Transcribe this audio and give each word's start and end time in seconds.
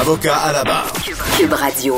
Avocat 0.00 0.36
à 0.36 0.52
la 0.52 0.64
barre. 0.64 0.92
Cube 1.38 1.52
Radio. 1.52 1.96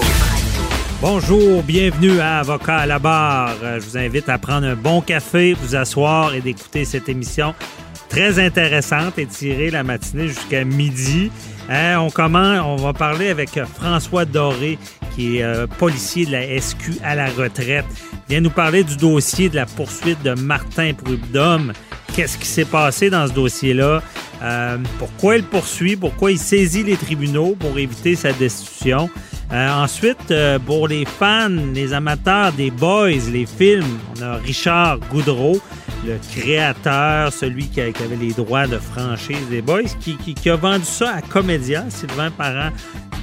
Bonjour, 1.01 1.63
bienvenue 1.63 2.21
à 2.21 2.39
Avocat 2.41 2.79
à 2.79 2.87
la 2.87 2.99
barre. 2.99 3.57
Euh, 3.63 3.81
Je 3.81 3.87
vous 3.87 3.99
invite 3.99 4.29
à 4.29 4.39
prendre 4.39 4.67
un 4.67 4.75
bon 4.75 5.01
café, 5.01 5.55
vous 5.61 5.75
asseoir 5.75 6.35
et 6.35 6.41
d'écouter 6.41 6.85
cette 6.85 7.09
émission 7.09 7.55
très 8.09 8.39
intéressante 8.45 9.19
et 9.19 9.27
tirer 9.27 9.71
la 9.71 9.83
matinée 9.83 10.29
jusqu'à 10.29 10.65
midi. 10.65 11.31
Hein, 11.69 11.99
on 11.99 12.11
commence, 12.11 12.61
on 12.65 12.77
va 12.77 12.93
parler 12.93 13.29
avec 13.29 13.59
François 13.77 14.25
Doré, 14.25 14.79
qui 15.15 15.39
est 15.39 15.43
euh, 15.43 15.67
policier 15.67 16.25
de 16.25 16.33
la 16.33 16.61
SQ 16.61 17.01
à 17.05 17.15
la 17.15 17.27
retraite. 17.29 17.85
Il 18.29 18.33
vient 18.35 18.41
nous 18.41 18.51
parler 18.51 18.85
du 18.85 18.97
dossier 18.97 19.49
de 19.49 19.57
la 19.57 19.67
poursuite 19.67 20.23
de 20.23 20.35
Martin 20.35 20.93
Prudhomme. 20.95 21.73
Qu'est-ce 22.19 22.37
qui 22.37 22.49
s'est 22.49 22.65
passé 22.65 23.11
dans 23.11 23.29
ce 23.29 23.33
dossier-là? 23.33 24.03
Euh, 24.43 24.79
pourquoi 24.99 25.37
il 25.37 25.45
poursuit? 25.45 25.95
Pourquoi 25.95 26.33
il 26.33 26.39
saisit 26.41 26.83
les 26.83 26.97
tribunaux 26.97 27.55
pour 27.57 27.79
éviter 27.79 28.17
sa 28.17 28.33
destitution? 28.33 29.09
Euh, 29.53 29.71
ensuite, 29.71 30.33
euh, 30.33 30.59
pour 30.59 30.89
les 30.89 31.05
fans, 31.05 31.49
les 31.49 31.93
amateurs 31.93 32.53
des 32.55 32.73
Boys, 32.73 33.31
les 33.31 33.47
films, 33.47 34.01
on 34.17 34.23
a 34.23 34.35
Richard 34.39 34.99
Goudreau, 35.13 35.61
le 36.07 36.17
créateur, 36.33 37.33
celui 37.33 37.69
qui, 37.69 37.81
avait 37.81 37.93
les 38.21 38.33
droits 38.33 38.67
de 38.67 38.79
franchise 38.79 39.49
des 39.51 39.63
Boys, 39.63 39.83
qui, 40.01 40.49
a 40.49 40.57
vendu 40.57 40.85
ça 40.85 41.17
à 41.17 41.23
Comédia, 41.23 41.85
Sylvain 41.89 42.31
Parent 42.31 42.71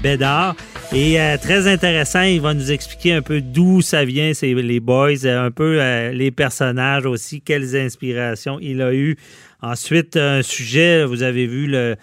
Bédard. 0.03 0.55
Et 0.93 1.19
euh, 1.19 1.37
très 1.37 1.67
intéressant, 1.67 2.21
il 2.21 2.41
va 2.41 2.53
nous 2.53 2.71
expliquer 2.71 3.13
un 3.13 3.21
peu 3.21 3.41
d'où 3.41 3.81
ça 3.81 4.05
vient, 4.05 4.31
les 4.41 4.79
Boys, 4.79 5.25
euh, 5.25 5.45
un 5.45 5.51
peu 5.51 5.77
euh, 5.81 6.11
les 6.11 6.31
personnages 6.31 7.05
aussi, 7.05 7.41
quelles 7.41 7.75
inspirations 7.75 8.59
il 8.61 8.81
a 8.81 8.93
eu. 8.93 9.15
Ensuite, 9.61 10.15
un 10.17 10.43
sujet, 10.43 11.05
vous 11.05 11.23
avez 11.23 11.47
vu 11.47 11.67
le, 11.67 11.95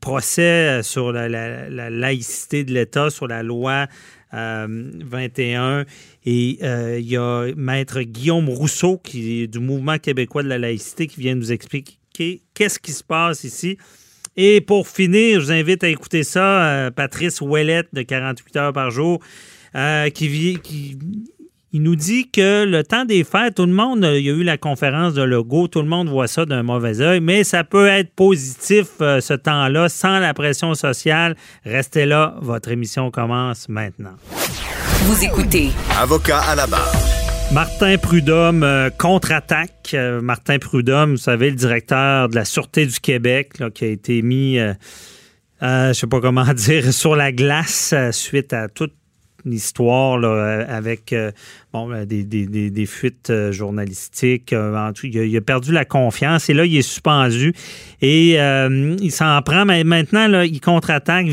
procès 0.00 0.82
sur 0.82 1.12
la, 1.12 1.28
la- 1.28 1.68
la 1.68 1.90
laïcité 1.90 2.62
de 2.62 2.72
l'État, 2.72 3.10
sur 3.10 3.26
la 3.26 3.42
loi 3.42 3.86
21. 4.32 5.84
Et 6.24 6.58
euh, 6.62 6.98
il 6.98 7.08
y 7.08 7.16
a 7.16 7.52
Maître 7.56 8.00
Guillaume 8.02 8.48
Rousseau, 8.48 8.98
qui 8.98 9.42
est 9.42 9.46
du 9.46 9.58
Mouvement 9.58 9.98
québécois 9.98 10.42
de 10.42 10.48
la 10.48 10.58
laïcité, 10.58 11.06
qui 11.06 11.20
vient 11.20 11.34
nous 11.34 11.52
expliquer 11.52 12.42
qu'est-ce 12.54 12.78
qui 12.78 12.92
se 12.92 13.04
passe 13.04 13.44
ici. 13.44 13.78
Et 14.36 14.60
pour 14.60 14.88
finir, 14.88 15.40
je 15.40 15.46
vous 15.46 15.52
invite 15.52 15.84
à 15.84 15.88
écouter 15.88 16.22
ça, 16.22 16.64
euh, 16.64 16.90
Patrice 16.90 17.40
Ouellette 17.40 17.88
de 17.92 18.02
48 18.02 18.56
heures 18.56 18.72
par 18.72 18.90
jour, 18.90 19.20
euh, 19.74 20.08
qui, 20.08 20.28
vit, 20.28 20.58
qui 20.58 20.98
il 21.72 21.82
nous 21.82 21.96
dit 21.96 22.30
que 22.30 22.64
le 22.64 22.84
temps 22.84 23.04
des 23.04 23.24
fêtes, 23.24 23.54
tout 23.54 23.66
le 23.66 23.72
monde, 23.72 24.06
il 24.14 24.22
y 24.22 24.28
a 24.28 24.32
eu 24.32 24.42
la 24.42 24.58
conférence 24.58 25.14
de 25.14 25.22
logo, 25.22 25.68
tout 25.68 25.80
le 25.80 25.88
monde 25.88 26.08
voit 26.08 26.28
ça 26.28 26.44
d'un 26.44 26.62
mauvais 26.62 27.00
œil, 27.00 27.20
mais 27.20 27.44
ça 27.44 27.64
peut 27.64 27.86
être 27.86 28.14
positif 28.14 28.88
euh, 29.00 29.20
ce 29.20 29.32
temps-là, 29.32 29.88
sans 29.88 30.18
la 30.18 30.34
pression 30.34 30.74
sociale. 30.74 31.34
Restez 31.64 32.04
là, 32.04 32.34
votre 32.42 32.70
émission 32.70 33.10
commence 33.10 33.70
maintenant. 33.70 34.14
Vous 35.04 35.24
écoutez 35.24 35.70
Avocat 35.98 36.40
à 36.40 36.54
la 36.54 36.66
barre. 36.66 36.92
Martin 37.52 37.98
Prudhomme 37.98 38.62
euh, 38.62 38.90
contre-attaque. 38.90 39.90
Euh, 39.94 40.20
Martin 40.20 40.58
Prudhomme, 40.58 41.12
vous 41.12 41.16
savez, 41.16 41.50
le 41.50 41.56
directeur 41.56 42.28
de 42.28 42.34
la 42.34 42.44
Sûreté 42.44 42.86
du 42.86 43.00
Québec, 43.00 43.58
là, 43.58 43.70
qui 43.70 43.84
a 43.84 43.88
été 43.88 44.22
mis, 44.22 44.58
euh, 44.58 44.72
euh, 45.62 45.88
je 45.88 45.92
sais 45.92 46.06
pas 46.06 46.20
comment 46.20 46.44
dire, 46.54 46.92
sur 46.92 47.16
la 47.16 47.32
glace 47.32 47.92
euh, 47.92 48.12
suite 48.12 48.52
à 48.52 48.68
toute 48.68 48.94
l'histoire 49.44 50.18
là, 50.18 50.28
euh, 50.28 50.64
avec 50.68 51.12
euh, 51.12 51.30
bon, 51.72 51.90
euh, 51.92 52.04
des, 52.04 52.24
des- 52.24 52.46
des- 52.46 52.86
fuites 52.86 53.32
journalistiques. 53.50 54.52
il, 54.52 54.56
a, 54.56 54.92
il 55.24 55.36
a 55.36 55.40
perdu 55.40 55.72
la 55.72 55.84
confiance 55.84 56.50
et 56.50 56.54
là, 56.54 56.64
il 56.64 56.76
est 56.76 56.82
suspendu. 56.82 57.52
Et 58.00 58.32
il 58.34 59.10
s'en 59.12 59.40
prend. 59.42 59.64
Mais 59.64 59.84
maintenant, 59.84 60.26
là, 60.26 60.44
il 60.44 60.60
contre-attaque 60.60 61.26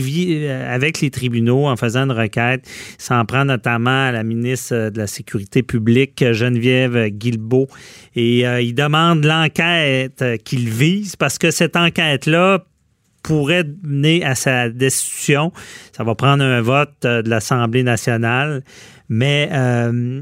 avec 0.69 1.01
les 1.01 1.09
tribunaux 1.09 1.67
en 1.67 1.75
faisant 1.75 2.03
une 2.05 2.11
requête. 2.11 2.67
Il 2.99 3.03
s'en 3.03 3.25
prend 3.25 3.45
notamment 3.45 4.07
à 4.07 4.11
la 4.11 4.23
ministre 4.23 4.89
de 4.89 4.97
la 4.99 5.07
Sécurité 5.07 5.63
publique, 5.63 6.23
Geneviève 6.31 7.07
Guilbeault. 7.07 7.67
Et 8.15 8.41
il 8.41 8.73
demande 8.73 9.25
l'enquête 9.25 10.23
qu'il 10.43 10.69
vise 10.69 11.15
parce 11.15 11.37
que 11.37 11.51
cette 11.51 11.75
enquête-là 11.75 12.63
pourrait 13.23 13.65
mener 13.83 14.23
à 14.23 14.35
sa 14.35 14.69
destitution. 14.69 15.51
Ça 15.91 16.03
va 16.03 16.15
prendre 16.15 16.43
un 16.43 16.61
vote 16.61 16.93
euh, 17.05 17.21
de 17.21 17.29
l'Assemblée 17.29 17.83
nationale, 17.83 18.63
mais 19.09 19.49
euh, 19.51 20.21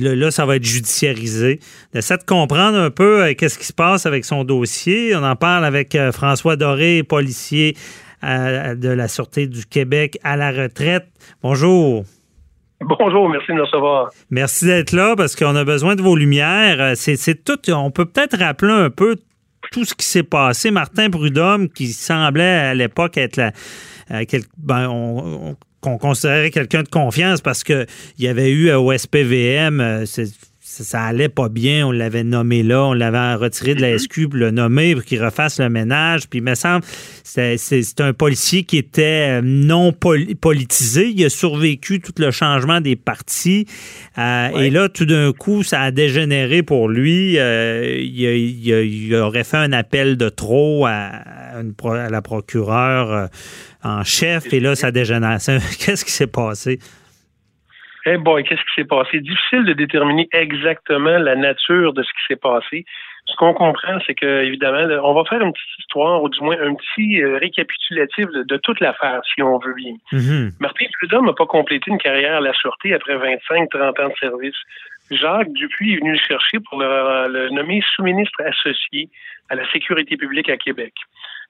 là, 0.00 0.30
ça 0.30 0.46
va 0.46 0.56
être 0.56 0.64
judiciarisé. 0.64 1.58
D'essayer 1.92 2.18
de 2.18 2.24
comprendre 2.24 2.78
un 2.78 2.90
peu 2.90 3.24
euh, 3.24 3.34
qu'est-ce 3.34 3.58
qui 3.58 3.66
se 3.66 3.72
passe 3.72 4.06
avec 4.06 4.24
son 4.24 4.44
dossier. 4.44 5.14
On 5.16 5.24
en 5.24 5.34
parle 5.34 5.64
avec 5.64 5.96
euh, 5.96 6.12
François 6.12 6.56
Doré, 6.56 7.02
policier 7.02 7.76
de 8.22 8.88
la 8.88 9.08
Sûreté 9.08 9.48
du 9.48 9.66
Québec 9.66 10.16
à 10.22 10.36
la 10.36 10.52
retraite. 10.52 11.08
Bonjour. 11.42 12.04
Bonjour, 12.80 13.28
merci 13.28 13.48
de 13.48 13.54
nous 13.54 13.64
recevoir. 13.64 14.10
Merci 14.30 14.64
d'être 14.64 14.92
là 14.92 15.16
parce 15.16 15.34
qu'on 15.34 15.56
a 15.56 15.64
besoin 15.64 15.96
de 15.96 16.02
vos 16.02 16.14
lumières. 16.14 16.92
C'est 16.94 17.42
tout. 17.42 17.58
On 17.72 17.90
peut 17.90 18.04
peut-être 18.04 18.38
rappeler 18.38 18.70
un 18.70 18.90
peu 18.90 19.16
tout 19.72 19.84
ce 19.84 19.94
qui 19.94 20.06
s'est 20.06 20.22
passé. 20.22 20.70
Martin 20.70 21.10
Prudhomme, 21.10 21.68
qui 21.68 21.88
semblait 21.88 22.44
à 22.44 22.74
l'époque 22.74 23.16
être 23.16 23.36
la, 23.36 23.52
euh, 24.12 24.24
ben, 24.58 24.88
on- 24.88 25.50
on- 25.50 25.56
qu'on 25.80 25.98
considérait 25.98 26.52
quelqu'un 26.52 26.84
de 26.84 26.88
confiance 26.88 27.40
parce 27.40 27.64
que 27.64 27.86
il 28.16 28.24
y 28.24 28.28
avait 28.28 28.50
eu 28.52 28.70
au 28.72 28.92
SPVM, 28.92 29.80
euh, 29.80 30.04
ça, 30.74 30.84
ça 30.84 31.02
allait 31.02 31.28
pas 31.28 31.50
bien, 31.50 31.86
on 31.86 31.90
l'avait 31.90 32.24
nommé 32.24 32.62
là, 32.62 32.84
on 32.86 32.92
l'avait 32.94 33.34
retiré 33.34 33.74
de 33.74 33.82
la 33.82 33.98
SQ 33.98 34.28
pour 34.30 34.38
le 34.38 34.50
nommer 34.50 34.94
pour 34.94 35.04
qu'il 35.04 35.22
refasse 35.22 35.60
le 35.60 35.68
ménage. 35.68 36.28
Puis 36.30 36.38
il 36.38 36.42
me 36.42 36.54
semble 36.54 36.82
c'est 37.24 38.00
un 38.00 38.12
policier 38.14 38.62
qui 38.64 38.78
était 38.78 39.38
euh, 39.38 39.42
non 39.44 39.92
poli- 39.92 40.34
politisé. 40.34 41.08
Il 41.14 41.22
a 41.24 41.28
survécu 41.28 42.00
tout 42.00 42.12
le 42.18 42.30
changement 42.30 42.80
des 42.80 42.96
partis. 42.96 43.66
Euh, 44.16 44.48
Et 44.58 44.70
là, 44.70 44.88
tout 44.88 45.04
d'un 45.04 45.32
coup, 45.32 45.62
ça 45.62 45.82
a 45.82 45.90
dégénéré 45.90 46.62
pour 46.62 46.88
lui. 46.88 47.38
Euh, 47.38 47.98
il, 48.00 48.26
a- 48.26 48.34
il 48.34 48.72
a- 48.72 48.82
il 48.82 49.14
aurait 49.14 49.44
fait 49.44 49.58
un 49.58 49.72
appel 49.72 50.16
de 50.16 50.30
trop 50.30 50.86
à, 50.86 51.10
une 51.60 51.74
la 52.10 52.22
procureure 52.22 53.28
en 53.82 54.04
chef. 54.04 54.52
Et 54.54 54.60
là, 54.60 54.74
ça 54.74 54.90
dégénère. 54.90 55.38
Qu'est-ce 55.78 56.04
qui 56.04 56.12
s'est 56.12 56.26
passé? 56.26 56.78
Eh 58.06 58.16
boy, 58.16 58.42
qu'est-ce 58.44 58.60
qui 58.60 58.74
s'est 58.76 58.88
passé? 58.88 59.20
Difficile 59.20 59.64
de 59.64 59.72
déterminer 59.72 60.28
exactement 60.32 61.18
la 61.18 61.36
nature 61.36 61.92
de 61.92 62.02
ce 62.02 62.08
qui 62.08 62.26
s'est 62.28 62.40
passé. 62.40 62.84
Ce 63.26 63.36
qu'on 63.36 63.54
comprend, 63.54 63.98
c'est 64.06 64.14
que, 64.14 64.42
évidemment, 64.42 64.84
on 65.04 65.14
va 65.14 65.24
faire 65.24 65.40
une 65.40 65.52
petite 65.52 65.78
histoire, 65.78 66.22
ou 66.22 66.28
du 66.28 66.40
moins 66.40 66.56
un 66.60 66.74
petit 66.74 67.22
euh, 67.22 67.38
récapitulatif 67.38 68.26
de, 68.26 68.42
de 68.42 68.56
toute 68.56 68.80
l'affaire, 68.80 69.20
si 69.32 69.42
on 69.42 69.58
veut 69.58 69.74
bien. 69.74 69.94
Mhm. 70.10 70.50
Martin 70.58 70.86
Prudhomme 70.98 71.26
n'a 71.26 71.32
pas 71.32 71.46
complété 71.46 71.90
une 71.90 71.98
carrière 71.98 72.38
à 72.38 72.40
la 72.40 72.52
Sûreté 72.54 72.92
après 72.94 73.16
25-30 73.16 74.02
ans 74.02 74.08
de 74.08 74.14
service. 74.18 74.56
Jacques 75.10 75.52
Dupuis 75.52 75.94
est 75.94 75.96
venu 75.98 76.12
le 76.12 76.18
chercher 76.18 76.58
pour 76.68 76.80
le, 76.80 77.28
le 77.28 77.50
nommer 77.50 77.82
sous-ministre 77.94 78.42
associé 78.44 79.08
à 79.48 79.54
la 79.54 79.70
sécurité 79.70 80.16
publique 80.16 80.48
à 80.48 80.56
Québec. 80.56 80.94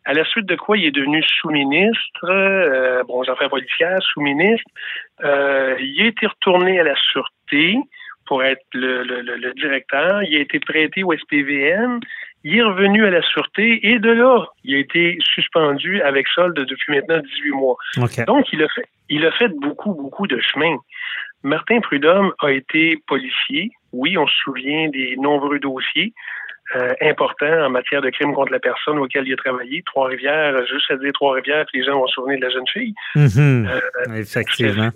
À 0.05 0.15
la 0.15 0.25
suite 0.25 0.47
de 0.47 0.57
quoi 0.57 0.77
il 0.77 0.85
est 0.87 0.91
devenu 0.91 1.23
sous-ministre, 1.23 2.25
euh, 2.25 3.03
bon, 3.05 3.23
j'en 3.25 3.37
fais 3.37 3.49
policière, 3.49 4.01
sous-ministre. 4.03 4.69
Euh, 5.23 5.77
il 5.81 6.03
a 6.03 6.07
été 6.07 6.27
retourné 6.27 6.81
à 6.81 6.85
la 6.85 6.95
Sûreté 6.97 7.77
pour 8.27 8.43
être 8.43 8.65
le, 8.73 9.03
le- 9.05 9.21
le- 9.21 9.37
le 9.37 9.53
directeur. 9.55 10.23
Il 10.23 10.37
a 10.37 10.41
été 10.41 10.59
prêté 10.61 11.03
au 11.05 11.13
SPVM. 11.13 12.01
Il 12.45 12.57
est 12.59 12.63
revenu 12.63 13.07
à 13.07 13.11
la 13.11 13.23
sûreté 13.23 13.87
et 13.87 14.01
de 14.01 14.11
là, 14.11 14.47
il 14.65 14.75
a 14.75 14.79
été 14.79 15.17
suspendu 15.23 16.03
avec 16.03 16.27
solde 16.29 16.57
depuis 16.59 16.93
maintenant 16.93 17.19
18 17.19 17.51
mois. 17.53 17.77
Donc, 18.25 18.53
il 18.53 18.61
a 18.65 18.69
fait, 18.69 18.85
il 19.09 19.25
a 19.25 19.31
fait 19.31 19.49
beaucoup, 19.61 19.95
beaucoup 19.95 20.27
de 20.27 20.41
chemin. 20.41 20.77
Martin 21.45 21.81
Prudhomme 21.81 22.33
a 22.41 22.51
été 22.51 22.97
policier. 23.07 23.71
Oui, 23.93 24.17
on 24.19 24.27
se 24.27 24.35
souvient 24.45 24.89
des 24.89 25.15
nombreux 25.19 25.61
dossiers 25.61 26.13
euh, 26.77 26.93
importants 27.03 27.67
en 27.67 27.71
matière 27.71 28.01
de 28.01 28.11
crimes 28.11 28.35
contre 28.35 28.53
la 28.53 28.59
personne 28.59 28.99
auxquels 28.99 29.27
il 29.27 29.35
a 29.35 29.37
travaillé. 29.37 29.83
Trois-Rivières, 29.85 30.55
juste 30.67 30.91
à 30.91 30.97
dire 30.97 31.13
Trois-Rivières, 31.13 31.67
les 31.75 31.85
gens 31.85 31.99
vont 31.99 32.07
se 32.07 32.15
souvenir 32.15 32.39
de 32.39 32.45
la 32.45 32.51
jeune 32.51 32.67
fille. 32.73 32.95
Mm-hmm. 33.17 33.69
Euh, 33.69 34.15
Effectivement. 34.15 34.91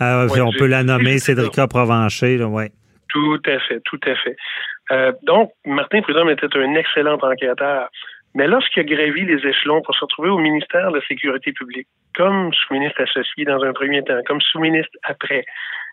Ah, 0.00 0.26
on 0.28 0.52
peut 0.52 0.66
la 0.66 0.82
nommer 0.82 1.18
Cédrica 1.18 1.66
Provencher, 1.66 2.38
là, 2.38 2.46
ouais. 2.46 2.72
Tout 3.08 3.40
à 3.46 3.58
fait, 3.60 3.80
tout 3.84 4.00
à 4.06 4.14
fait. 4.16 4.36
Euh, 4.90 5.12
donc, 5.22 5.52
Martin 5.64 6.00
Prudhomme 6.02 6.30
était 6.30 6.46
un 6.56 6.74
excellent 6.74 7.18
enquêteur. 7.20 7.88
Mais 8.34 8.46
lorsqu'il 8.46 8.80
a 8.80 8.84
gravi 8.84 9.24
les 9.24 9.46
échelons 9.46 9.82
pour 9.82 9.94
se 9.94 10.00
retrouver 10.00 10.30
au 10.30 10.38
ministère 10.38 10.90
de 10.90 10.98
la 10.98 11.06
Sécurité 11.06 11.52
publique, 11.52 11.88
comme 12.14 12.52
sous-ministre 12.52 13.02
associé 13.02 13.44
dans 13.44 13.62
un 13.62 13.72
premier 13.72 14.02
temps, 14.02 14.20
comme 14.26 14.40
sous-ministre 14.40 14.96
après, 15.02 15.44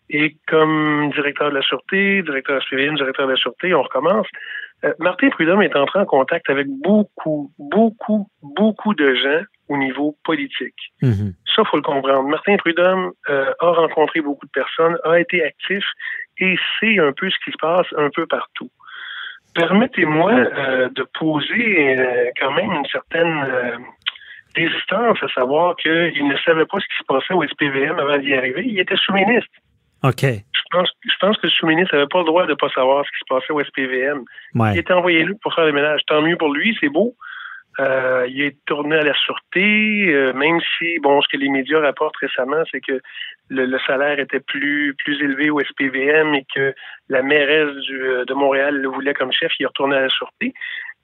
et 0.10 0.36
comme 0.48 1.12
directeur 1.14 1.50
de 1.50 1.56
la 1.56 1.62
Sûreté, 1.62 2.22
directeur 2.24 2.56
de 2.56 2.60
la 2.60 2.66
SPVM, 2.66 2.96
directeur 2.96 3.28
de 3.28 3.34
la 3.34 3.38
Sûreté, 3.38 3.74
on 3.74 3.84
recommence. 3.84 4.28
Euh, 4.84 4.94
Martin 5.00 5.30
Prudhomme 5.30 5.62
est 5.62 5.76
entré 5.76 6.00
en 6.00 6.06
contact 6.06 6.50
avec 6.50 6.68
beaucoup, 6.68 7.52
beaucoup, 7.60 8.28
beaucoup 8.42 8.94
de 8.96 9.14
gens 9.14 9.44
au 9.68 9.78
niveau 9.78 10.18
politique. 10.24 10.94
Mm-hmm. 11.04 11.34
Ça, 11.56 11.64
faut 11.66 11.78
le 11.78 11.84
comprendre. 11.84 12.28
Martin 12.28 12.56
Prudhomme 12.58 13.12
euh, 13.30 13.54
a 13.60 13.72
rencontré 13.72 14.22
beaucoup 14.22 14.46
de 14.46 14.52
personnes, 14.52 14.98
a 15.04 15.20
été 15.20 15.44
actif 15.44 15.84
et 16.40 16.58
sait 16.80 16.98
un 16.98 17.12
peu 17.12 17.30
ce 17.30 17.36
qui 17.44 17.52
se 17.52 17.58
passe 17.60 17.88
un 17.98 18.10
peu 18.10 18.26
partout. 18.26 18.72
Permettez-moi 19.56 20.32
euh, 20.32 20.90
de 20.90 21.08
poser 21.18 22.32
quand 22.40 22.52
même 22.52 22.72
une 22.72 22.86
certaine 22.86 23.80
résistance 24.56 25.18
à 25.22 25.28
savoir 25.30 25.76
qu'il 25.76 26.28
ne 26.28 26.38
savait 26.46 26.66
pas 26.66 26.80
ce 26.80 26.86
qui 26.86 26.98
se 27.00 27.04
passait 27.08 27.34
au 27.34 27.44
SPVM 27.44 28.00
avant 28.00 28.18
d'y 28.18 28.34
arriver. 28.34 28.64
Il 28.66 28.80
était 28.80 28.96
sous-ministre. 28.96 29.50
OK. 30.04 30.22
Je 30.24 30.78
pense, 30.78 30.90
je 31.04 31.16
pense 31.20 31.38
que 31.38 31.48
le 31.48 31.52
sous-ministre 31.52 31.96
n'avait 31.96 32.08
pas 32.08 32.20
le 32.20 32.26
droit 32.26 32.46
de 32.46 32.52
ne 32.52 32.56
pas 32.56 32.70
savoir 32.70 33.04
ce 33.06 33.10
qui 33.10 33.20
se 33.20 33.34
passait 33.34 33.54
au 33.54 33.64
SPVM. 33.64 34.24
Il 34.74 34.78
était 34.78 34.94
envoyé 34.94 35.24
là 35.24 35.34
pour 35.42 35.54
faire 35.54 35.66
le 35.66 35.74
ménage. 35.74 36.02
Tant 36.08 36.22
mieux 36.22 36.38
pour 36.38 36.54
lui, 36.54 36.78
c'est 36.80 36.90
beau. 36.90 37.16
Euh, 37.80 38.28
il 38.30 38.42
est 38.42 38.58
tourné 38.66 38.98
à 38.98 39.04
la 39.04 39.14
sûreté, 39.14 40.14
euh, 40.14 40.34
même 40.34 40.60
si, 40.78 41.00
bon, 41.00 41.22
ce 41.22 41.28
que 41.30 41.38
les 41.38 41.48
médias 41.48 41.80
rapportent 41.80 42.18
récemment, 42.18 42.64
c'est 42.72 42.82
que 42.82 43.00
le, 43.48 43.80
salaire 43.88 44.20
était 44.20 44.42
plus 44.42 44.94
plus 44.96 45.22
élevé 45.24 45.50
au 45.50 45.62
SPVM 45.62 46.36
et 46.36 46.46
que 46.54 46.74
la 47.08 47.24
mairesse 47.24 47.74
du, 47.78 48.02
euh, 48.02 48.26
de 48.26 48.34
Montréal 48.34 48.76
le 48.76 48.90
voulait 48.90 49.14
comme 49.14 49.32
chef, 49.32 49.52
il 49.60 49.64
est 49.64 49.68
retourné 49.68 49.96
à 49.96 50.02
la 50.02 50.10
sûreté. 50.10 50.54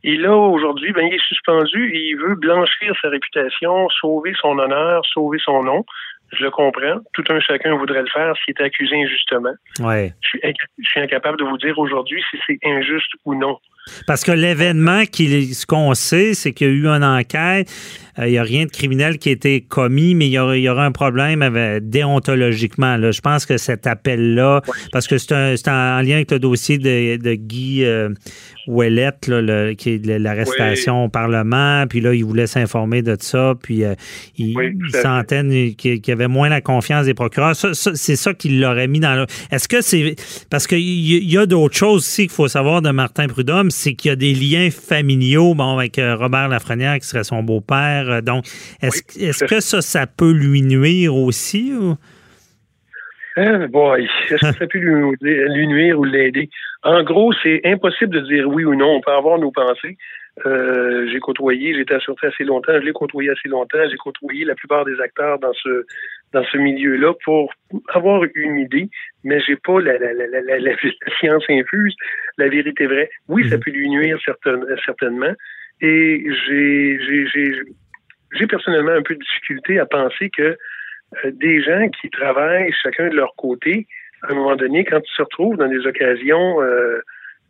Et 0.03 0.17
là, 0.17 0.35
aujourd'hui, 0.35 0.91
ben, 0.91 1.07
il 1.07 1.13
est 1.15 1.27
suspendu 1.27 1.91
et 1.91 2.09
il 2.09 2.17
veut 2.17 2.35
blanchir 2.35 2.93
sa 3.01 3.09
réputation, 3.09 3.89
sauver 3.89 4.33
son 4.39 4.59
honneur, 4.59 5.03
sauver 5.05 5.39
son 5.43 5.63
nom. 5.63 5.85
Je 6.33 6.43
le 6.43 6.51
comprends. 6.51 6.99
Tout 7.13 7.23
un 7.29 7.39
chacun 7.39 7.75
voudrait 7.75 8.01
le 8.01 8.09
faire 8.13 8.33
s'il 8.43 8.53
est 8.57 8.63
accusé 8.63 8.95
injustement. 8.95 9.53
Ouais. 9.79 10.13
Je, 10.21 10.27
suis, 10.29 10.39
je 10.79 10.87
suis 10.87 10.99
incapable 10.99 11.37
de 11.37 11.45
vous 11.45 11.57
dire 11.57 11.77
aujourd'hui 11.77 12.21
si 12.29 12.37
c'est 12.45 12.59
injuste 12.63 13.11
ou 13.25 13.35
non. 13.35 13.57
Parce 14.07 14.23
que 14.23 14.31
l'événement, 14.31 15.03
ce 15.03 15.65
qu'on 15.65 15.93
sait, 15.93 16.33
c'est 16.33 16.53
qu'il 16.53 16.67
y 16.67 16.69
a 16.69 16.73
eu 16.73 16.87
une 16.87 17.03
enquête. 17.03 17.71
Euh, 18.17 18.27
il 18.27 18.31
n'y 18.31 18.37
a 18.37 18.43
rien 18.43 18.65
de 18.65 18.71
criminel 18.71 19.19
qui 19.19 19.29
a 19.29 19.31
été 19.33 19.61
commis, 19.61 20.15
mais 20.15 20.27
il 20.27 20.31
y 20.31 20.69
aura, 20.69 20.85
un 20.85 20.91
problème 20.91 21.41
avec, 21.41 21.87
déontologiquement. 21.89 22.97
Là. 22.97 23.11
Je 23.11 23.21
pense 23.21 23.45
que 23.45 23.57
cet 23.57 23.87
appel-là, 23.87 24.61
parce 24.91 25.07
que 25.07 25.17
c'est 25.17 25.67
en 25.67 26.01
lien 26.01 26.15
avec 26.15 26.31
le 26.31 26.39
dossier 26.39 26.77
de, 26.77 27.33
Guy 27.35 27.85
euh, 27.85 28.09
Ouellette, 28.67 29.27
là, 29.27 29.73
qui 29.75 29.91
est 29.91 30.05
l'arrestation 30.19 31.05
au 31.05 31.09
Parlement, 31.09 31.85
puis 31.87 32.01
là, 32.01 32.13
il 32.13 32.25
voulait 32.25 32.47
s'informer 32.47 33.01
de 33.01 33.15
ça, 33.19 33.53
puis 33.61 33.83
euh, 33.83 33.95
il, 34.37 34.55
oui, 34.57 35.75
qu'il 35.75 36.07
y 36.07 36.11
avait 36.11 36.27
moins 36.27 36.49
la 36.49 36.61
confiance 36.61 37.05
des 37.05 37.13
procureurs. 37.13 37.55
c'est 37.55 38.15
ça 38.15 38.33
qui 38.33 38.49
l'aurait 38.49 38.87
mis 38.87 38.99
dans 38.99 39.15
le... 39.15 39.25
Est-ce 39.51 39.67
que 39.67 39.81
c'est... 39.81 40.15
Parce 40.49 40.67
qu'il 40.67 40.79
y 40.79 41.37
a 41.37 41.45
d'autres 41.45 41.75
choses 41.75 42.01
aussi 42.01 42.23
qu'il 42.23 42.35
faut 42.35 42.47
savoir 42.47 42.81
de 42.81 42.91
Martin 42.91 43.27
Prudhomme, 43.27 43.71
c'est 43.71 43.93
qu'il 43.93 44.09
y 44.09 44.11
a 44.11 44.15
des 44.15 44.33
liens 44.33 44.69
familiaux, 44.71 45.53
bon, 45.53 45.77
avec 45.77 45.99
euh, 45.99 46.15
Robert 46.15 46.47
Lafrenière, 46.47 46.99
qui 46.99 47.07
serait 47.07 47.23
son 47.23 47.43
beau-père. 47.43 48.09
Euh, 48.09 48.21
donc, 48.21 48.45
est-ce 48.81 49.45
que 49.45 49.59
ça, 49.59 49.81
ça 49.81 50.07
peut 50.07 50.31
lui 50.31 50.61
nuire 50.61 51.15
aussi? 51.15 51.71
Ou? 51.73 51.95
Hein, 53.37 53.67
est-ce 53.97 54.29
que 54.29 54.37
ça 54.37 54.67
peut 54.67 54.77
lui, 54.77 55.67
nuire 55.67 55.99
ou 55.99 56.05
l'aider? 56.05 56.49
En 56.83 57.03
gros, 57.03 57.33
c'est 57.43 57.61
impossible 57.65 58.15
de 58.15 58.21
dire 58.21 58.47
oui 58.47 58.63
ou 58.63 58.75
non. 58.75 58.95
On 58.95 59.01
peut 59.01 59.11
avoir 59.11 59.37
nos 59.39 59.51
pensées. 59.51 59.97
Euh, 60.45 61.07
j'ai 61.11 61.19
côtoyé, 61.19 61.73
j'étais 61.73 61.93
assuré 61.93 62.27
assez 62.27 62.43
longtemps, 62.43 62.73
je 62.73 62.85
l'ai 62.85 62.91
côtoyé 62.91 63.29
assez 63.29 63.47
longtemps, 63.47 63.79
j'ai 63.89 63.95
côtoyé 63.95 64.43
la 64.43 64.53
plupart 64.55 64.83
des 64.83 64.99
acteurs 64.99 65.39
dans 65.39 65.53
ce 65.53 65.85
dans 66.33 66.43
ce 66.43 66.57
milieu-là 66.57 67.13
pour 67.23 67.53
avoir 67.93 68.21
une 68.35 68.59
idée, 68.59 68.89
mais 69.23 69.39
j'ai 69.39 69.55
pas 69.55 69.79
la, 69.79 69.97
la, 69.97 70.11
la, 70.11 70.41
la, 70.41 70.59
la, 70.59 70.71
science 71.19 71.45
infuse, 71.47 71.95
la 72.37 72.49
vérité 72.49 72.85
vraie. 72.85 73.09
Oui, 73.29 73.49
ça 73.49 73.55
mhm. 73.55 73.63
peut 73.63 73.71
lui 73.71 73.89
nuire 73.89 74.19
certainement, 74.85 75.33
et 75.79 76.25
j'ai 76.45 76.99
j'ai 78.33 78.47
personnellement 78.47 78.91
un 78.91 79.03
peu 79.03 79.15
de 79.15 79.19
difficulté 79.19 79.79
à 79.79 79.85
penser 79.85 80.29
que 80.29 80.57
des 81.23 81.61
gens 81.61 81.87
qui 82.01 82.09
travaillent 82.09 82.71
chacun 82.83 83.09
de 83.09 83.15
leur 83.15 83.35
côté, 83.35 83.87
à 84.23 84.31
un 84.31 84.35
moment 84.35 84.55
donné, 84.55 84.85
quand 84.85 84.99
ils 84.99 85.15
se 85.15 85.21
retrouvent 85.21 85.57
dans 85.57 85.67
des 85.67 85.85
occasions 85.85 86.61
euh, 86.61 87.01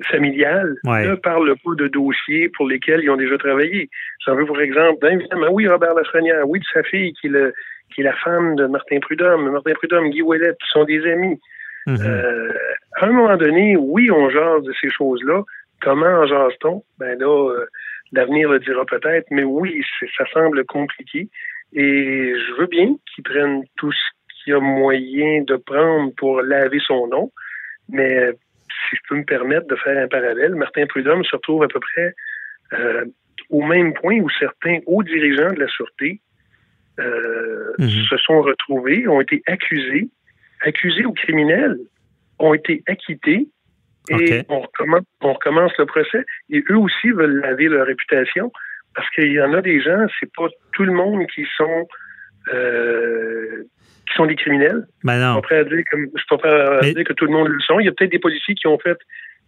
familiales, 0.04 0.76
ne 0.84 1.16
parlent 1.16 1.56
pas 1.64 1.72
de 1.78 1.88
dossiers 1.88 2.50
pour 2.50 2.68
lesquels 2.68 3.02
ils 3.04 3.10
ont 3.10 3.18
déjà 3.18 3.38
travaillé. 3.38 3.90
J'en 4.26 4.36
veux 4.36 4.46
pour 4.46 4.60
exemple, 4.60 5.00
ben, 5.02 5.20
évidemment, 5.20 5.48
oui, 5.52 5.68
Robert 5.68 5.94
Lafrenière, 5.94 6.48
oui, 6.48 6.60
de 6.60 6.66
sa 6.74 6.84
fille 6.84 7.14
qui, 7.14 7.30
le, 7.30 7.54
qui 7.94 8.02
est 8.02 8.04
la 8.04 8.16
femme 8.16 8.56
de 8.56 8.66
Martin 8.66 9.00
Prudhomme. 9.00 9.50
Martin 9.50 9.74
Prudhomme, 9.74 10.10
Guy 10.10 10.22
Ouellet, 10.22 10.54
sont 10.72 10.84
des 10.84 11.06
amis. 11.10 11.40
Mhm. 11.88 11.98
euh, 12.02 12.54
à 13.00 13.06
un 13.06 13.12
moment 13.12 13.38
donné, 13.38 13.78
oui, 13.78 14.10
on 14.12 14.30
jase 14.30 14.64
de 14.64 14.74
ces 14.82 14.90
choses-là. 14.90 15.44
Comment 15.82 16.08
en 16.08 16.26
jase-t-on? 16.26 16.84
Ben 17.00 17.18
là, 17.20 17.52
euh, 17.52 17.66
l'avenir 18.12 18.50
le 18.50 18.60
dira 18.60 18.86
peut-être, 18.86 19.28
mais 19.30 19.44
oui, 19.44 19.84
ça 20.18 20.26
semble 20.34 20.66
compliqué. 20.66 21.30
Et 21.74 22.34
je 22.36 22.54
veux 22.60 22.68
bien 22.68 22.96
qu'ils 23.14 23.24
prennent 23.24 23.64
tout 23.76 23.92
ce 23.92 24.44
qu'il 24.44 24.54
y 24.54 24.56
a 24.56 24.60
moyen 24.60 25.42
de 25.44 25.56
prendre 25.56 26.14
pour 26.16 26.42
laver 26.42 26.80
son 26.86 27.08
nom, 27.08 27.32
mais 27.90 28.32
si 28.32 28.96
je 28.96 29.02
peux 29.08 29.16
me 29.16 29.24
permettre 29.24 29.68
de 29.68 29.76
faire 29.76 30.02
un 30.04 30.08
parallèle, 30.08 30.56
Martin 30.56 30.86
Prudhomme 30.86 31.24
se 31.24 31.36
retrouve 31.36 31.64
à 31.64 31.68
peu 31.68 31.80
près 31.80 32.14
euh, 32.74 33.06
au 33.50 33.62
même 33.64 33.94
point 33.94 34.20
où 34.20 34.30
certains 34.30 34.80
hauts 34.86 35.04
dirigeants 35.04 35.54
de 35.54 35.60
la 35.60 35.68
Sûreté 35.68 36.22
euh, 37.00 37.74
mhm. 37.78 37.90
se 38.10 38.18
sont 38.18 38.42
retrouvés, 38.42 39.08
ont 39.08 39.22
été 39.22 39.44
accusés, 39.48 40.10
accusés 40.62 41.06
ou 41.06 41.14
criminels, 41.14 41.78
ont 42.40 42.54
été 42.54 42.84
acquittés 42.88 43.48
et 44.10 44.44
on, 44.50 44.60
recommence, 44.60 45.04
on 45.22 45.34
recommence 45.34 45.72
le 45.80 45.86
procès. 45.86 46.26
Et 46.50 46.64
eux 46.70 46.78
aussi 46.78 47.10
veulent 47.10 47.40
laver 47.40 47.68
leur 47.68 47.88
réputation 47.88 48.52
parce 48.96 49.10
qu'il 49.12 49.32
y 49.32 49.42
en 49.42 49.54
a 49.54 49.62
des 49.62 49.82
gens, 49.82 50.06
c'est 50.20 50.32
pas 50.36 50.48
tout 50.74 50.84
le 50.84 50.94
monde 50.94 51.26
qui 51.34 51.46
sont 51.58 51.88
euh, 52.54 53.64
qui 54.08 54.14
sont 54.16 54.26
des 54.26 54.36
criminels. 54.36 54.86
Ben 55.04 55.20
non. 55.20 55.26
Je 55.28 55.32
suis 55.34 55.42
pas 55.42 55.42
prêt 55.42 55.58
à 55.60 55.64
dire, 56.94 57.04
que 57.04 57.14
tout 57.14 57.26
le 57.26 57.32
monde 57.32 57.48
le 57.48 57.60
sont. 57.62 57.80
Il 57.80 57.86
y 57.86 57.90
a 57.90 57.92
peut-être 57.92 58.12
des 58.12 58.20
policiers 58.20 58.56
qui 58.56 58.68
ont 58.68 58.80
fait 58.80 58.98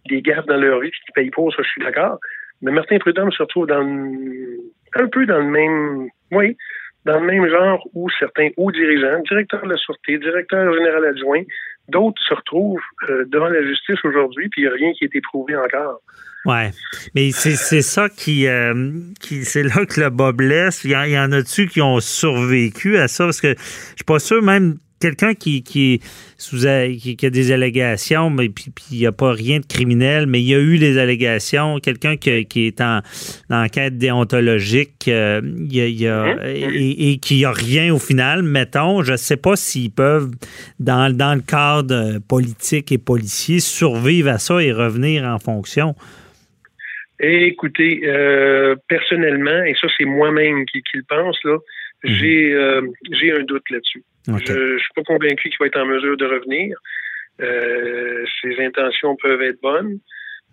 des 0.08 0.20
gaffes 0.20 0.46
dans 0.46 0.56
leur 0.56 0.80
vie 0.80 0.90
qui 0.90 1.12
payent 1.14 1.30
pas, 1.30 1.42
ça 1.56 1.62
je 1.62 1.68
suis 1.68 1.82
d'accord. 1.82 2.18
Mais 2.60 2.72
Martin 2.72 2.98
Prudhomme 2.98 3.30
se 3.30 3.42
retrouve 3.42 3.66
dans 3.66 3.80
un 3.80 5.06
peu 5.08 5.26
dans 5.26 5.38
le 5.38 5.44
même 5.44 6.08
oui, 6.32 6.56
dans 7.04 7.20
le 7.20 7.26
même 7.26 7.48
genre 7.48 7.86
où 7.94 8.08
certains 8.18 8.48
hauts 8.56 8.72
dirigeants, 8.72 9.20
directeurs 9.28 9.62
de 9.62 9.70
la 9.70 9.76
Sûreté, 9.76 10.18
directeur 10.18 10.72
général 10.74 11.04
adjoint, 11.06 11.42
d'autres 11.88 12.20
se 12.22 12.34
retrouvent 12.34 12.80
euh, 13.08 13.24
devant 13.26 13.48
la 13.48 13.62
justice 13.62 13.98
aujourd'hui, 14.04 14.48
puis 14.48 14.62
il 14.62 14.64
n'y 14.64 14.70
a 14.70 14.74
rien 14.74 14.92
qui 14.92 15.04
a 15.04 15.06
été 15.06 15.20
prouvé 15.20 15.56
encore. 15.56 16.00
Ouais, 16.44 16.70
mais 17.14 17.30
c'est 17.32 17.82
ça 17.82 18.08
qui, 18.08 18.46
euh, 18.46 18.92
qui 19.20 19.44
c'est 19.44 19.64
là 19.64 19.84
que 19.84 20.00
le 20.00 20.08
bas 20.08 20.32
blesse. 20.32 20.84
Il 20.84 20.92
y, 20.92 21.18
en, 21.18 21.32
a-tu 21.32 21.66
qui 21.66 21.82
ont 21.82 22.00
survécu 22.00 22.96
à 22.96 23.08
ça? 23.08 23.24
Parce 23.24 23.40
que 23.40 23.54
je 23.58 23.96
suis 23.96 24.04
pas 24.06 24.18
sûr 24.18 24.40
même 24.40 24.78
quelqu'un 25.00 25.34
qui 25.34 25.62
qui, 25.62 26.00
sous, 26.36 26.58
qui, 27.00 27.16
qui, 27.16 27.26
a 27.26 27.30
des 27.30 27.52
allégations, 27.52 28.30
mais 28.30 28.48
puis 28.48 28.72
il 28.90 28.98
n'y 28.98 29.06
a 29.06 29.12
pas 29.12 29.32
rien 29.32 29.60
de 29.60 29.66
criminel, 29.66 30.26
mais 30.26 30.40
il 30.40 30.48
y 30.48 30.54
a 30.54 30.60
eu 30.60 30.78
des 30.78 30.98
allégations. 30.98 31.78
Quelqu'un 31.78 32.16
qui, 32.16 32.46
qui, 32.46 32.66
est 32.66 32.80
en, 32.80 33.00
enquête 33.50 33.98
déontologique, 33.98 35.08
euh, 35.08 35.40
il 35.44 35.74
y 35.74 36.06
a, 36.06 36.22
hein? 36.22 36.36
et, 36.44 37.12
et 37.12 37.18
qui 37.18 37.44
a 37.44 37.52
rien 37.52 37.92
au 37.92 37.98
final. 37.98 38.42
Mettons, 38.42 39.02
je 39.02 39.12
ne 39.12 39.16
sais 39.16 39.36
pas 39.36 39.56
s'ils 39.56 39.90
peuvent, 39.90 40.30
dans, 40.78 41.14
dans 41.14 41.34
le 41.34 41.42
cadre 41.42 42.18
politique 42.26 42.92
et 42.92 42.98
policier, 42.98 43.60
survivre 43.60 44.30
à 44.30 44.38
ça 44.38 44.62
et 44.62 44.72
revenir 44.72 45.24
en 45.24 45.38
fonction. 45.38 45.94
écoutez, 47.20 48.00
euh, 48.04 48.76
personnellement, 48.88 49.62
et 49.64 49.74
ça 49.80 49.88
c'est 49.96 50.04
moi-même 50.04 50.64
qui, 50.66 50.82
qui, 50.82 50.98
le 50.98 51.04
pense 51.08 51.38
là, 51.44 51.58
j'ai 52.04 52.52
euh, 52.52 52.82
j'ai 53.10 53.32
un 53.32 53.42
doute 53.42 53.68
là-dessus. 53.70 54.04
Je 54.26 54.32
ne 54.32 54.78
suis 54.78 54.92
pas 54.94 55.02
convaincu 55.02 55.48
qu'il 55.48 55.56
va 55.60 55.66
être 55.66 55.78
en 55.78 55.86
mesure 55.86 56.16
de 56.16 56.26
revenir. 56.26 56.76
Euh, 57.40 58.24
ses 58.42 58.62
intentions 58.64 59.16
peuvent 59.16 59.42
être 59.42 59.60
bonnes. 59.62 59.98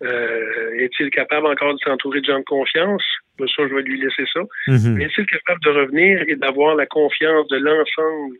Euh, 0.02 0.78
est-il 0.78 1.10
capable 1.10 1.46
encore 1.46 1.72
de 1.74 1.78
s'entourer 1.82 2.20
de 2.20 2.26
gens 2.26 2.38
de 2.38 2.44
confiance? 2.44 3.02
Ben, 3.38 3.46
ça, 3.48 3.66
je 3.68 3.74
vais 3.74 3.82
lui 3.82 4.00
laisser 4.00 4.24
ça. 4.32 4.40
Mhm. 4.68 4.94
Mais 4.94 5.04
est-il 5.04 5.26
capable 5.26 5.60
de 5.62 5.70
revenir 5.70 6.22
et 6.28 6.36
d'avoir 6.36 6.74
la 6.76 6.86
confiance 6.86 7.48
de 7.48 7.56
l'ensemble 7.56 8.36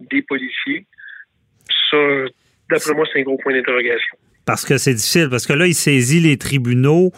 des 0.00 0.22
policiers? 0.22 0.86
Ça, 1.90 1.96
d'après 2.70 2.94
moi, 2.94 3.06
c'est 3.12 3.20
un 3.20 3.22
gros 3.22 3.38
point 3.38 3.52
d'interrogation. 3.52 4.16
Parce 4.44 4.64
que 4.64 4.78
c'est 4.78 4.94
difficile, 4.94 5.28
parce 5.30 5.46
que 5.46 5.52
là, 5.52 5.66
il 5.66 5.74
saisit 5.74 6.20
les 6.20 6.36
tribunaux 6.38 7.10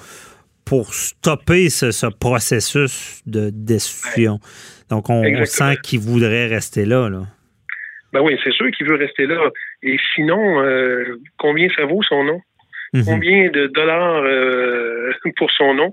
pour 0.65 0.95
stopper 0.95 1.69
ce, 1.69 1.91
ce 1.91 2.07
processus 2.07 3.23
de 3.27 3.51
destruction. 3.51 4.39
Donc, 4.89 5.11
on, 5.11 5.23
on 5.23 5.45
sent 5.45 5.77
qu'il 5.83 6.01
voudrait 6.01 6.47
rester 6.47 6.85
là. 6.85 7.09
là. 7.09 7.23
Ben 8.13 8.21
oui, 8.21 8.39
c'est 8.43 8.53
sûr 8.53 8.71
qu'il 8.71 8.87
veut 8.87 8.97
rester 8.97 9.27
là. 9.27 9.51
Et 9.83 9.97
sinon, 10.15 10.63
euh, 10.63 11.21
combien 11.39 11.69
ça 11.77 11.85
vaut 11.85 12.03
son 12.03 12.25
nom? 12.25 12.41
Mhm. 12.93 13.05
Combien 13.05 13.51
de 13.51 13.69
dollars 13.69 14.23
euh, 14.25 15.13
pour 15.37 15.51
son 15.53 15.75
nom? 15.75 15.93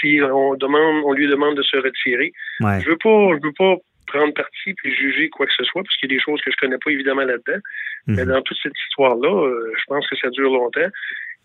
Si 0.00 0.20
on 0.22 0.54
demande, 0.54 1.02
on 1.04 1.12
lui 1.12 1.26
demande 1.26 1.56
de 1.56 1.62
se 1.62 1.76
retirer? 1.76 2.32
Ouais. 2.60 2.80
Je 2.80 2.90
veux 2.90 2.98
pas, 2.98 3.30
je 3.36 3.46
veux 3.46 3.54
pas 3.56 3.76
prendre 4.06 4.32
parti 4.34 4.74
puis 4.76 4.94
juger 4.94 5.28
quoi 5.28 5.46
que 5.46 5.52
ce 5.56 5.64
soit, 5.64 5.82
parce 5.82 5.94
qu'il 5.96 6.10
y 6.10 6.14
a 6.14 6.16
des 6.16 6.22
choses 6.22 6.40
que 6.42 6.50
je 6.50 6.56
connais 6.56 6.78
pas 6.82 6.90
évidemment 6.90 7.22
là-dedans. 7.24 7.60
Mais 8.06 8.24
Mhm. 8.24 8.28
dans 8.32 8.42
toute 8.42 8.58
cette 8.62 8.78
histoire-là, 8.88 9.28
euh, 9.46 9.72
je 9.76 9.82
pense 9.88 10.06
que 10.08 10.16
ça 10.16 10.30
dure 10.30 10.50
longtemps. 10.50 10.88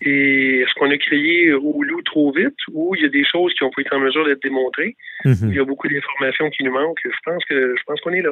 Et 0.03 0.61
est-ce 0.61 0.73
qu'on 0.79 0.89
a 0.89 0.97
crié 0.97 1.53
au 1.53 1.83
loup 1.83 2.01
trop 2.01 2.31
vite 2.33 2.55
ou 2.71 2.95
il 2.95 3.03
y 3.03 3.05
a 3.05 3.09
des 3.09 3.23
choses 3.23 3.53
qui 3.53 3.63
ont 3.63 3.69
pas 3.69 3.81
été 3.81 3.93
en 3.93 3.99
mesure 3.99 4.25
d'être 4.25 4.41
démontrées? 4.41 4.95
Mhm. 5.25 5.49
Il 5.49 5.55
y 5.55 5.59
a 5.59 5.63
beaucoup 5.65 5.87
d'informations 5.87 6.49
qui 6.49 6.63
nous 6.63 6.71
manquent. 6.71 6.97
Je 7.03 7.09
pense 7.23 7.45
que 7.45 7.75
je 7.77 7.83
pense 7.85 8.01
qu'on 8.01 8.11
est 8.13 8.23
là. 8.23 8.31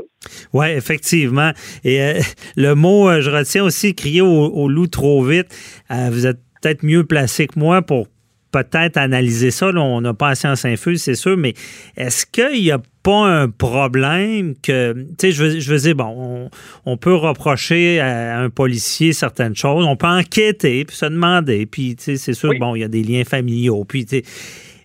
Oui, 0.54 0.68
effectivement. 0.72 1.52
Et 1.84 2.02
euh, 2.02 2.14
le 2.58 2.74
mot, 2.74 3.08
euh, 3.10 3.22
je 3.22 3.30
retiens 3.30 3.64
aussi, 3.64 3.94
crier 3.94 4.22
au, 4.22 4.28
au 4.28 4.68
loup 4.68 4.88
trop 4.88 5.24
vite. 5.24 5.50
Euh, 5.92 6.10
vous 6.12 6.26
êtes 6.26 6.38
peut-être 6.62 6.84
mieux 6.84 7.06
placé 7.06 7.46
que 7.46 7.58
moi 7.60 7.84
pour 7.84 8.08
peut-être 8.51 8.98
analyser 8.98 9.51
ça. 9.51 9.72
Là, 9.72 9.82
on 9.82 10.01
n'a 10.01 10.13
pas 10.13 10.29
la 10.29 10.36
science 10.36 10.65
infuse, 10.65 11.03
c'est 11.03 11.15
sûr, 11.15 11.38
mais 11.38 11.53
est-ce 11.98 12.25
qu'il 12.25 12.62
n'y 12.63 12.72
a 12.72 12.79
pas 13.03 13.25
un 13.27 13.50
problème 13.50 14.56
que, 14.62 14.94
tu 14.94 15.06
sais, 15.22 15.32
je, 15.32 15.44
veux- 15.44 15.60
je 15.60 15.72
veux 15.74 15.79
dire, 15.79 15.96
bon, 15.96 16.50
on, 16.86 16.91
on 16.91 16.98
peut 16.98 17.13
reprocher 17.15 18.00
à 18.00 18.39
un 18.39 18.50
policier 18.50 19.13
certaines 19.13 19.56
choses, 19.56 19.86
on 19.86 19.96
peut 19.96 20.08
enquêter, 20.08 20.84
puis 20.86 20.96
se 20.96 21.06
demander, 21.06 21.65
puis, 21.65 21.96
tu 21.96 22.03
sais, 22.03 22.18
c'est 22.18 22.34
sûr, 22.34 22.50
Oui. 22.50 22.60
bon, 22.60 22.75
il 22.75 22.79
y 22.82 22.84
a 22.84 22.88
des 22.88 23.03
liens 23.03 23.24
familiaux, 23.24 23.84
puis, 23.86 24.06
tu 24.06 24.18
sais, 24.18 24.24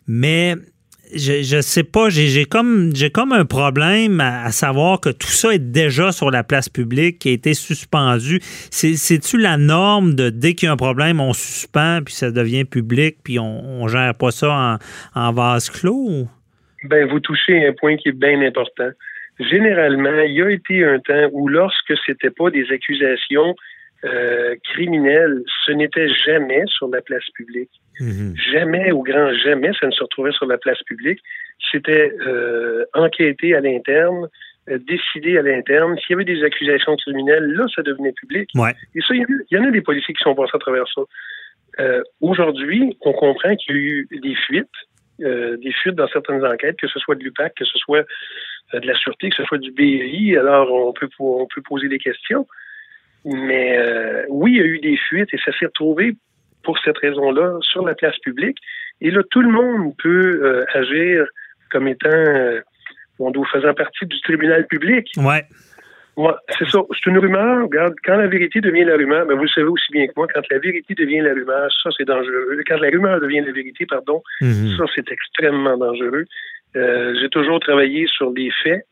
mais 0.07 0.57
je, 1.17 1.61
sais 1.61 1.85
pas, 1.85 2.09
j'ai 2.09 2.45
comme 2.45 2.95
j'ai 2.95 3.11
comme 3.11 3.33
un 3.33 3.45
problème 3.45 4.21
à, 4.21 4.51
savoir 4.51 5.01
que 5.01 5.11
tout 5.11 5.29
ça 5.29 5.55
est 5.55 5.59
déjà 5.59 6.13
sur 6.13 6.31
la 6.31 6.45
place 6.45 6.69
publique, 6.69 7.19
qui 7.19 7.29
a 7.31 7.33
été 7.33 7.55
suspendu. 7.55 8.41
C'est- 8.71 8.97
C'est-tu 8.97 9.39
la 9.39 9.57
norme 9.57 10.15
de 10.15 10.31
dès 10.31 10.55
qu'il 10.55 10.67
y 10.67 10.71
a 10.71 10.73
un 10.73 10.77
problème, 10.77 11.21
on 11.21 11.33
suspend, 11.33 12.01
puis 12.05 12.15
ça 12.15 12.31
devient 12.31 12.65
public, 12.65 13.17
puis 13.25 13.39
on, 13.39 13.83
on 13.83 13.89
gère 13.89 14.15
pas 14.15 14.31
ça 14.31 14.79
en, 15.15 15.21
en 15.21 15.33
vase 15.33 15.71
clos? 15.71 16.27
Ben, 16.85 17.09
vous 17.09 17.21
touchez 17.21 17.67
un 17.67 17.73
point 17.73 17.97
qui 17.97 18.11
est 18.11 18.19
bien 18.19 18.41
important. 18.43 18.91
Généralement, 19.41 20.21
il 20.27 20.35
y 20.35 20.43
a 20.43 20.51
été 20.51 20.85
un 20.85 20.99
temps 21.01 21.29
où 21.33 21.49
lorsque 21.49 21.95
c'était 22.07 22.31
pas 22.31 22.51
des 22.51 22.67
accusations 22.71 23.55
euh, 24.05 24.55
criminelles, 24.65 25.43
ce 25.65 25.73
n'était 25.73 26.09
jamais 26.09 26.63
sur 26.67 26.89
la 26.89 27.01
place 27.01 27.25
publique. 27.35 27.71
Mhm. 28.01 28.35
Jamais, 28.53 28.93
au 28.93 29.03
grand 29.03 29.33
jamais, 29.35 29.71
ça 29.81 29.87
ne 29.87 29.93
se 29.93 30.03
retrouvait 30.03 30.33
sur 30.33 30.47
la 30.47 30.59
place 30.59 30.83
publique. 30.83 31.21
C'était 31.71 32.13
euh, 32.27 32.85
enquêté 32.93 33.55
à 33.55 33.61
l'interne, 33.61 34.29
euh, 34.69 34.79
décidé 34.79 35.39
à 35.39 35.43
l'interne. 35.43 35.97
S'il 35.99 36.11
y 36.11 36.15
avait 36.15 36.25
des 36.25 36.43
accusations 36.43 36.97
criminelles, 36.97 37.47
là, 37.53 37.65
ça 37.75 37.83
devenait 37.83 38.13
public. 38.13 38.51
Ouais. 38.55 38.75
Et 38.95 39.01
ça, 39.01 39.15
il 39.15 39.21
y 39.21 39.25
en 39.25 39.25
a- 39.25 39.43
il 39.51 39.57
y, 39.59 39.61
en 39.61 39.65
a 39.69 39.71
des 39.71 39.81
policiers 39.81 40.13
qui 40.15 40.23
sont 40.23 40.35
passés 40.35 40.51
à 40.55 40.59
travers 40.59 40.85
ça. 40.95 41.03
Euh, 41.81 42.03
Aujourd'hui, 42.21 42.97
on 43.01 43.13
comprend 43.13 43.55
qu'il 43.57 43.75
y 43.75 43.79
a 43.79 43.81
eu 43.81 44.09
des 44.23 44.35
fuites, 44.35 44.69
euh, 45.23 45.57
des 45.59 45.73
fuites 45.73 45.95
dans 45.95 46.09
certaines 46.09 46.45
enquêtes, 46.45 46.77
que 46.77 46.89
ce 46.89 46.99
soit 46.99 47.15
de 47.15 47.23
l'UPAC, 47.25 47.55
que 47.55 47.65
ce 47.65 47.79
soit 47.79 48.05
de 48.73 48.87
la 48.87 48.95
Sûreté, 48.97 49.31
que 49.31 49.37
ce 49.37 49.45
soit 49.45 49.59
du 49.59 49.71
BI. 49.71 50.37
Alors, 50.37 50.73
on 50.73 50.93
peut, 50.93 51.09
on 51.21 51.47
peut 51.47 51.63
poser 51.63 51.89
des 51.89 51.99
questions. 51.99 52.47
Mais 53.25 53.79
euh, 53.79 54.25
oui, 54.29 54.53
il 54.53 54.57
y 54.59 54.61
a 54.61 54.65
eu 54.67 54.79
des 54.81 54.97
fuites 54.97 55.33
et 55.33 55.39
ça 55.45 55.53
s'est 55.59 55.67
retrouvé 55.67 56.15
pour 56.63 56.79
cette 56.79 56.99
raison-là 56.99 57.59
sur 57.61 57.85
la 57.87 57.95
place 57.95 58.19
publique. 58.19 58.59
Et 59.01 59.11
là, 59.11 59.23
tout 59.31 59.41
le 59.43 59.51
monde 59.51 59.95
peut 60.03 60.41
euh, 60.45 60.65
agir 60.75 61.27
comme 61.71 61.89
étant, 61.89 62.09
euh, 62.09 62.61
bon, 63.19 63.33
faisant 63.45 63.75
partie 63.75 64.07
du 64.07 64.21
tribunal 64.21 64.67
public. 64.67 65.09
Ouais. 65.17 65.45
Ouais, 66.17 66.33
c'est 66.57 66.69
ça. 66.69 66.79
C'est 66.93 67.11
une 67.11 67.19
rumeur. 67.19 67.65
Regarde, 67.65 67.95
quand 68.05 68.17
la 68.17 68.29
vérité 68.29 68.61
devient 68.61 68.85
la 68.85 68.95
rumeur, 68.97 69.27
ben 69.27 69.35
vous 69.35 69.43
le 69.43 69.49
savez 69.49 69.67
aussi 69.67 69.91
bien 69.91 70.07
que 70.07 70.13
moi, 70.17 70.29
quand 70.33 70.43
la 70.49 70.59
vérité 70.61 70.95
devient 70.95 71.21
la 71.21 71.33
rumeur, 71.35 71.69
ça 71.83 71.91
c'est 71.99 72.05
dangereux. 72.07 72.57
Quand 72.69 72.77
la 72.79 72.89
rumeur 72.89 73.21
devient 73.21 73.41
la 73.41 73.51
vérité, 73.51 73.85
pardon, 73.85 74.23
Mhm. 74.41 74.77
ça 74.77 74.85
c'est 74.95 75.11
extrêmement 75.11 75.77
dangereux. 75.77 76.25
Euh, 76.77 77.15
J'ai 77.21 77.29
toujours 77.31 77.59
travaillé 77.59 78.07
sur 78.07 78.31
des 78.33 78.49
faits. 78.63 78.85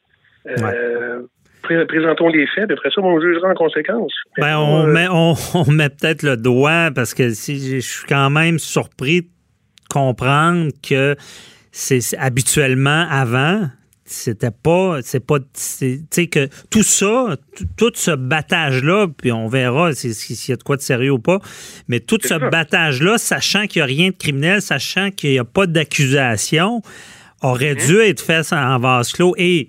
Euh, 0.49 0.55
pré- 0.57 1.19
Présentons 1.63 2.29
les 2.29 2.47
faits, 2.49 2.67
puis 2.67 2.77
après 2.77 2.91
ça, 2.95 3.01
on 3.01 3.21
jugera 3.21 3.49
en 3.51 3.55
conséquence. 3.55 4.13
Ben, 4.39 4.57
Euh, 4.57 4.61
on 4.61 4.87
met, 4.87 5.07
on, 5.11 5.35
on 5.55 5.71
met 5.71 5.89
peut-être 5.89 6.23
le 6.23 6.37
doigt 6.37 6.91
parce 6.95 7.15
que 7.15 7.31
si 7.35 7.81
je 7.81 7.87
suis 7.87 8.07
quand 8.09 8.31
même 8.31 8.59
surpris 8.59 9.23
de 9.23 9.29
comprendre 9.89 10.71
que 10.87 11.17
c'est 11.71 12.01
habituellement 12.19 13.07
avant. 13.11 13.69
C'était 14.05 14.51
pas, 14.51 14.99
c'est 15.03 15.25
pas, 15.25 15.39
tu 15.39 16.01
sais 16.11 16.27
que 16.27 16.49
tout 16.71 16.83
ça, 16.83 17.37
tout, 17.79 17.93
ce 17.95 18.11
battage-là, 18.11 19.07
puis 19.17 19.33
on 19.33 19.49
verra 19.49 19.95
si- 19.95 20.13
si- 20.13 20.37
s'il 20.37 20.53
y 20.53 20.55
a 20.55 20.57
de 20.57 20.63
quoi 20.63 20.77
de 20.77 20.83
sérieux 20.83 21.13
ou 21.13 21.19
pas, 21.19 21.39
mais 21.89 22.01
tout 22.01 22.19
ce 22.21 22.29
C'est 22.29 22.39
ça. 22.39 22.51
battage-là, 22.51 23.17
sachant 23.17 23.67
qu'il 23.67 23.81
n'y 23.81 23.85
a 23.85 23.87
rien 23.87 24.11
de 24.11 24.17
criminel, 24.17 24.61
sachant 24.61 25.11
qu'il 25.13 25.31
n'y 25.31 25.39
a 25.39 25.45
pas 25.45 25.67
d'accusation, 25.67 26.83
aurait 27.43 27.75
dû 27.75 28.01
être 28.01 28.21
fait 28.21 28.53
en 28.53 28.79
vase 28.79 29.13
clos 29.13 29.35
et 29.39 29.69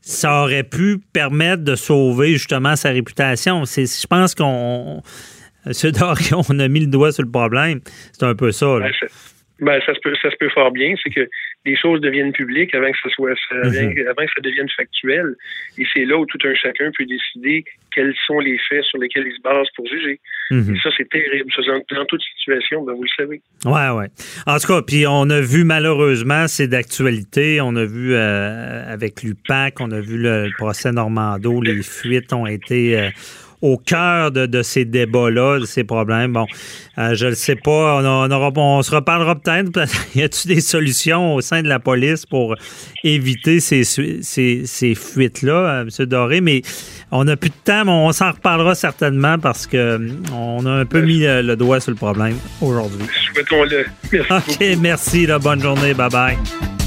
ça 0.00 0.42
aurait 0.42 0.64
pu 0.64 0.98
permettre 1.12 1.62
de 1.62 1.74
sauver 1.74 2.32
justement 2.32 2.76
sa 2.76 2.90
réputation. 2.90 3.64
Je 3.64 4.06
pense 4.06 4.34
qu'on. 4.34 5.02
On 5.66 6.58
a 6.58 6.68
mis 6.68 6.80
le 6.80 6.86
doigt 6.86 7.12
sur 7.12 7.22
le 7.22 7.30
problème. 7.30 7.80
C'est 8.12 8.24
un 8.24 8.34
peu 8.34 8.50
ça. 8.50 8.78
Ben, 8.78 8.92
ça, 8.98 9.06
ben, 9.60 9.80
ça 9.84 9.94
se 9.94 10.00
peut, 10.00 10.14
ça 10.22 10.30
se 10.30 10.36
peut 10.36 10.48
fort 10.48 10.70
bien. 10.70 10.94
C'est 11.02 11.10
que 11.10 11.28
les 11.66 11.76
choses 11.76 12.00
deviennent 12.00 12.32
publiques 12.32 12.74
avant 12.74 12.90
que 12.90 12.96
ça 13.02 13.10
soit, 13.10 13.34
Mhm. 13.52 14.06
avant 14.08 14.24
que 14.26 14.32
ça 14.34 14.40
devienne 14.42 14.68
factuel. 14.76 15.34
Et 15.78 15.84
c'est 15.92 16.04
là 16.06 16.16
où 16.18 16.24
tout 16.26 16.38
un 16.44 16.54
chacun 16.54 16.90
peut 16.96 17.04
décider 17.04 17.64
quels 17.94 18.14
sont 18.26 18.38
les 18.40 18.58
faits 18.68 18.84
sur 18.84 18.98
lesquels 18.98 19.26
il 19.26 19.34
se 19.36 19.42
base 19.42 19.66
pour 19.76 19.86
juger. 19.86 20.20
Mhm. 20.50 20.74
Et 20.74 20.78
ça, 20.80 20.90
c'est 20.96 21.08
terrible. 21.08 21.50
Ça, 21.54 21.62
dans, 21.62 21.96
dans 21.96 22.04
toute 22.06 22.22
situation, 22.38 22.82
ben, 22.84 22.94
vous 22.94 23.02
le 23.04 23.08
savez. 23.16 23.42
Ouais, 23.66 23.90
ouais. 23.98 24.06
En 24.46 24.58
tout 24.58 24.68
cas, 24.68 24.82
puis 24.82 25.04
on 25.06 25.28
a 25.28 25.40
vu 25.40 25.64
malheureusement, 25.64 26.46
c'est 26.48 26.68
d'actualité. 26.68 27.60
On 27.60 27.76
a 27.76 27.84
vu 27.84 28.14
euh, 28.14 28.92
avec 28.92 29.22
l'UPAC, 29.22 29.80
on 29.80 29.90
a 29.90 30.00
vu 30.00 30.16
le, 30.16 30.46
le 30.46 30.52
procès 30.56 30.92
Normando, 30.92 31.60
les 31.60 31.82
fuites 31.82 32.32
ont 32.32 32.46
été 32.46 32.98
euh, 32.98 33.08
au 33.62 33.76
cœur 33.76 34.30
de, 34.30 34.46
de 34.46 34.62
ces 34.62 34.84
débats-là, 34.84 35.58
de 35.60 35.66
ces 35.66 35.84
problèmes. 35.84 36.32
Bon, 36.32 36.46
euh, 36.98 37.14
je 37.14 37.26
ne 37.26 37.34
sais 37.34 37.56
pas, 37.56 38.00
on, 38.02 38.30
aura- 38.30 38.52
on 38.56 38.82
se 38.82 38.90
reparlera 38.94 39.34
peut-être. 39.36 39.70
y 40.14 40.22
a-t-il 40.22 40.54
des 40.54 40.60
solutions 40.60 41.34
au 41.34 41.40
sein 41.40 41.62
de 41.62 41.68
la 41.68 41.78
police 41.78 42.24
pour 42.26 42.54
éviter 43.04 43.60
ces, 43.60 43.84
ces, 43.84 44.62
ces 44.64 44.94
fuites-là, 44.94 45.52
euh, 45.52 45.82
M. 46.00 46.06
Doré? 46.06 46.40
Mais 46.40 46.62
on 47.10 47.24
n'a 47.24 47.36
plus 47.36 47.50
de 47.50 47.54
temps, 47.64 47.84
mais 47.84 47.90
on 47.92 48.12
s'en 48.12 48.32
reparlera 48.32 48.74
certainement 48.74 49.38
parce 49.38 49.66
que 49.66 49.76
euh, 49.76 49.98
on 50.34 50.64
a 50.66 50.70
un 50.70 50.86
peu 50.86 51.02
mis 51.02 51.20
le, 51.20 51.42
le 51.42 51.56
doigt 51.56 51.80
sur 51.80 51.90
le 51.90 51.96
problème 51.96 52.36
aujourd'hui. 52.60 53.04
Souhaitons-le. 53.34 53.84
Merci 54.12 54.28
beaucoup. 54.28 54.50
OK, 54.52 54.78
merci. 54.80 55.26
Là, 55.26 55.38
bonne 55.38 55.60
journée. 55.60 55.92
Bye-bye. 55.92 56.79